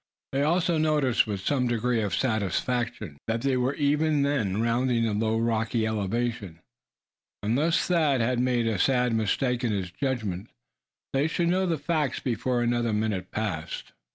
They 0.31 0.41
also 0.41 0.79
noticed 0.79 1.27
with 1.27 1.45
some 1.45 1.67
degree 1.67 2.01
of 2.01 2.15
satisfaction, 2.15 3.19
that 3.27 3.43
they 3.43 3.55
were 3.55 3.75
even 3.75 4.23
then 4.23 4.59
rounding 4.59 5.03
the 5.05 5.13
low 5.13 5.37
rocky 5.37 5.85
elevation. 5.85 6.57
Unless 7.43 7.85
Thad 7.85 8.19
had 8.19 8.39
made 8.39 8.65
a 8.65 8.79
sad 8.79 9.13
mistake 9.13 9.63
in 9.63 9.71
his 9.71 9.91
judgment, 9.91 10.49
they 11.13 11.27
should 11.27 11.49
know 11.49 11.67
the 11.67 11.77
facts 11.77 12.19
before 12.19 12.63
another 12.63 12.93
minute 12.93 13.29
passed. 13.29 13.91